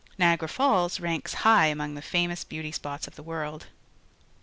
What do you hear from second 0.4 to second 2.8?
Falls ranks high among the famous beauty